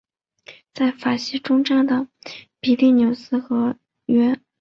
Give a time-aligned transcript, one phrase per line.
[0.73, 2.07] 在法西终战的
[2.59, 3.77] 比利牛斯和
[4.07, 4.39] 约。